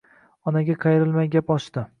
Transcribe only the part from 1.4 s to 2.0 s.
ochdi.